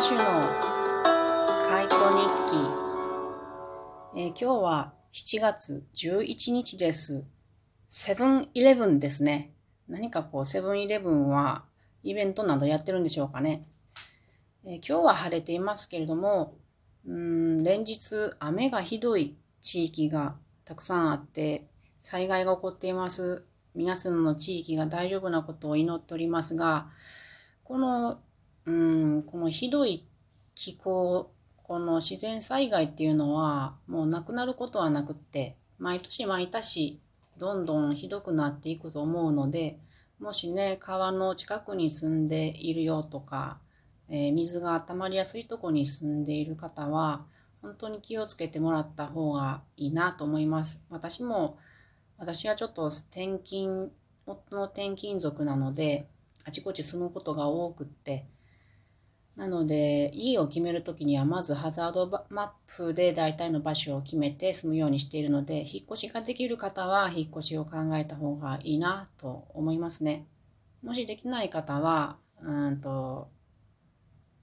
[0.00, 0.24] 歌手の
[1.68, 2.24] 開口日
[4.14, 7.26] 記、えー、今日は7月11日です。
[7.86, 9.52] セブンイレブンですね。
[9.88, 11.66] 何かこう、セブンイレブンは
[12.02, 13.60] イベントなどやってるんでしょうかね。
[14.64, 16.54] えー、今日は晴れていますけれども、
[17.06, 21.66] うん連日雨がひどい地域がたくさんあって
[21.98, 23.44] 災害が起こっています。
[23.74, 26.86] 皆さんの地域が大丈夫なことを祈っておりますが、
[27.64, 28.22] この
[28.66, 30.04] うんこのひどい
[30.54, 31.30] 気候
[31.62, 37.00] この自然災害っていうのはもうなくなることはなくって毎年毎年
[37.38, 39.78] どんどんひどくなっていくと思うので
[40.18, 43.58] もしね川の近くに住んでいるよとか、
[44.10, 47.24] えー、水が溜まりやすいとこに住んでいる方は
[47.62, 50.82] 本当に気をつけてもらった方がいいなと思います。
[50.90, 51.58] 私も
[52.18, 53.92] 私はちょっと転勤
[54.26, 56.06] 夫の転勤族なので
[56.44, 58.26] あちこち住むことが多くって
[59.36, 70.26] なので、家を決めるときには、まずハザードマップで大体の場所を決めて住むようにしているので、引っ越しができる方は、引っ越しを考えた方がいいなと思いますね。
[70.82, 73.28] もしできない方は、うんと、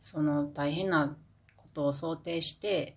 [0.00, 1.16] その大変な
[1.56, 2.96] ことを想定して、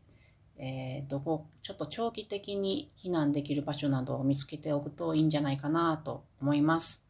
[0.57, 7.05] えー、どこ、ちょっと長期的に避難できる場所などを見つけておくといいんじゃないかなと思います。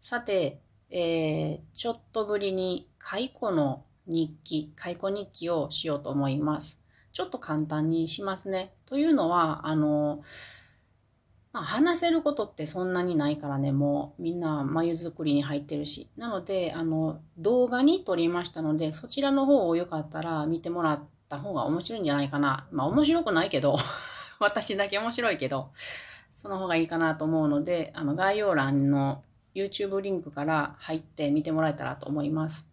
[0.00, 6.82] さて、えー、ちょっとぶりに解雇の日記、解雇日記をしようと思います。
[7.12, 8.74] ちょっと簡単にしますね。
[8.86, 10.22] というのは、あの、
[11.52, 16.10] まあ、話せることってそんなにないからね、もうみんな眉作りに入ってるし。
[16.16, 22.68] なので、あの、動画に撮りましたので、そちらの方をよかったら見てもらった方が面白いんじゃないかな。
[22.70, 23.76] まあ面白くないけど、
[24.40, 25.70] 私だけ面白いけど、
[26.34, 29.24] その方がいいかなと思うので、あの概要欄の
[29.64, 32.70] YouTube リンクから入って見てもらえたらと思います。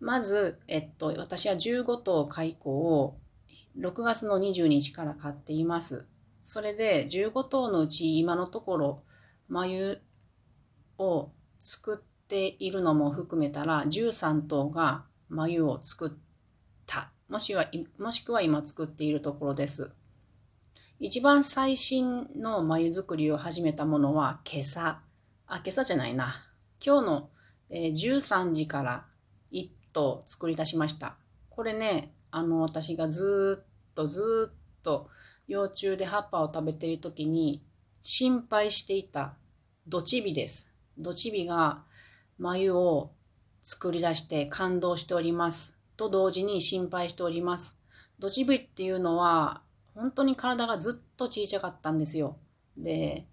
[0.00, 3.16] まず、えっと、私は15頭開口を
[3.78, 6.06] 6月の20日から買っています。
[6.40, 9.02] それで15頭のうち今のところ
[9.48, 10.02] 眉
[10.98, 16.10] を作っているのも含めたら13頭が眉を作っ
[16.86, 19.92] たもしはもしくは今作っているところです。
[20.98, 25.00] 一番最新の眉作りを始めたものは今朝
[25.52, 26.34] あ、今朝じゃないな。
[26.82, 27.30] 今日の、
[27.68, 29.04] えー、13時から
[29.52, 31.16] 1頭作り出しました。
[31.50, 35.10] これね、あの、私がずっとずっと
[35.48, 37.62] 幼虫で葉っぱを食べている時に
[38.00, 39.34] 心配していた
[39.86, 40.72] ドチビです。
[40.96, 41.82] ドチビが
[42.38, 43.10] 眉を
[43.60, 45.78] 作り出して感動しております。
[45.98, 47.78] と同時に心配しております。
[48.18, 49.60] ドチビっていうのは
[49.94, 52.38] 本当に体がずっと小さかったんですよ。
[52.78, 53.26] で、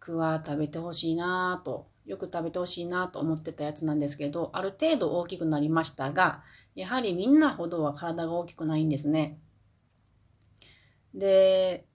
[0.00, 6.42] クワ食べてほしいなと、よく食べてほしいなと思ってたやつなんですけど、ある程度大きくなりましたが、
[6.74, 9.38] やはりみんなほどは体が大きくないんですね。
[11.14, 11.86] で、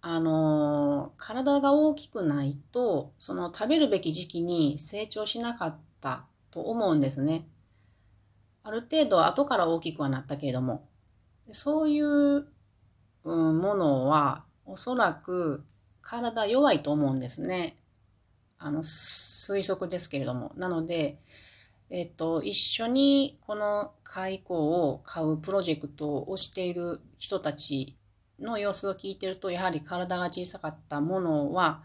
[0.00, 7.46] あの体が大きくないと、その食べるべき時期に成長しなかったと思うんですね。
[8.64, 10.88] ある程度後から大きくはなったけれども、
[11.50, 12.46] そういう、
[13.24, 15.64] ものはおそらく
[16.02, 17.76] 体弱いと思うんですね。
[18.58, 20.52] あの、推測ですけれども。
[20.56, 21.18] なので、
[21.90, 27.96] えっと、一緒にこの開口を買うプロジェクトをしている人たち
[28.38, 31.82] の様子を聞いてると、やはり体が小さかったものは、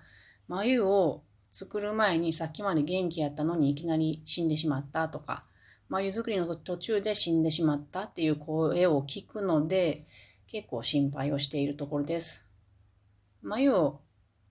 [0.48, 5.44] 眉を作る前にさっきまで元気やったのにいきなり死んでしまったとか、
[5.90, 10.06] 眉作りの途中で死んでしまったっていう声を聞くので、
[10.48, 12.46] 結構心配をしているところです。
[13.42, 14.00] 眉を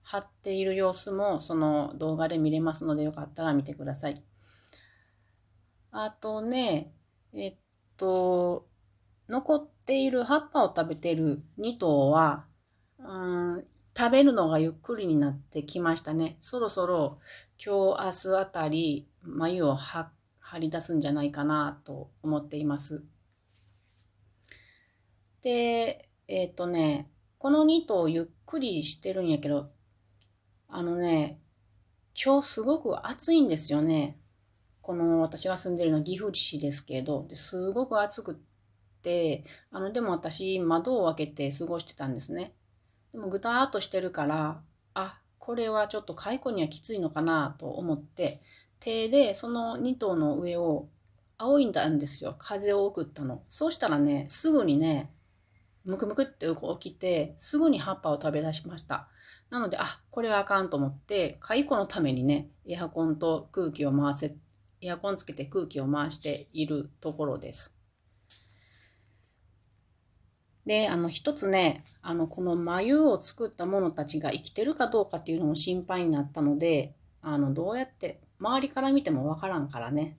[0.09, 4.23] 貼っている様子もその動画で見れますのでよかったら見てください。
[5.91, 6.93] あとね、
[7.33, 7.55] えっ
[7.97, 8.69] と、
[9.27, 12.45] 残っている葉っぱを食べている2頭は、
[12.99, 13.03] う
[13.57, 13.65] ん、
[13.97, 16.37] 食べるのがゆっくりになってきましたね。
[16.39, 17.19] そろそろ
[17.61, 20.09] 今日明日あたり眉を張
[20.57, 23.03] り出すんじゃないかなと思っています。
[25.41, 29.69] で、えっ、とね、この2頭ゆっくりしてるんやけど、
[30.69, 31.39] あのね、
[32.21, 34.17] 今日すごく暑いんですよね。
[34.81, 38.35] この私が住んでるのは岐阜市ですけど、ですごく暑くっ
[39.01, 42.53] て、あの、でも私窓を開けて過ごしてたんですね。
[43.13, 44.61] でもぐたーっとしてるから、
[44.93, 48.41] あ、これはちょっと蚕にはきついのかなと思って、
[48.79, 50.87] 手でその2頭の上を
[51.37, 52.35] 仰いんだんですよ。
[52.39, 53.43] 風を送ったの。
[53.47, 55.11] そうしたらね、すぐにね、
[55.87, 56.47] むくむくって
[56.79, 59.07] 起きて、すぐに葉っぱを食べ出しました。
[59.49, 64.35] なので、あ、これはあかんと思って、蚕のためにね、エアコンと空気を回せ、
[64.81, 67.73] エアコンつけて空気を回しているところです。
[70.65, 80.17] で、あの、一つね、あの、この眉を作った者たちが生きてるかどうかっていうのも心配になったので、あの、どうやって、周りから見てもわからんからね。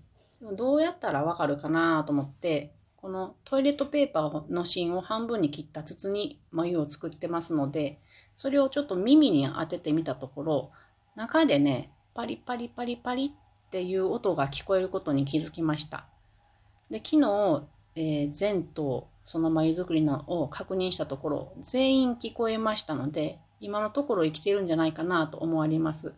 [0.56, 8.00] どうやったらわかるかなと思って、このトイレットペーパーの芯を半分に切った筒に眉を作ってますので、
[8.32, 10.70] それをちょっと耳に当ててみたところ、
[11.14, 13.30] 中でね、パリパリパリパリっ
[13.70, 16.06] ていう音が聞こえることに気づきました。
[16.90, 17.62] で、昨日、
[17.94, 26.14] えー、前頭、その眉作りのを確認したところ、全員聞こえましたので、今のところ生きてるんじゃないかなと思われます。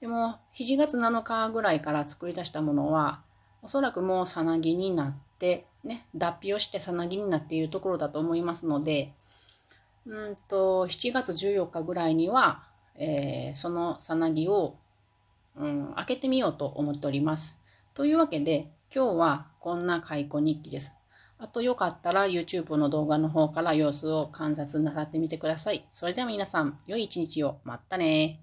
[0.00, 3.22] でも、7月7日ぐらいから作り出したものは、
[3.62, 9.12] おそらくもうさなぎになって、ね、脱皮をしてさなぎになっているところだと思いますので、
[10.04, 12.64] うんと、7月14日ぐらいには、
[12.96, 14.76] えー、そのさなぎを、
[15.56, 17.58] うん、開けてみようと思っております。
[17.94, 20.92] というわけで、今日はこんな解雇日記です。
[21.38, 25.86] あとよかったら YouTube の動画の方から様子を観察なさってみてください。
[25.90, 27.58] それでは皆さん、良い一日を。
[27.64, 28.40] またね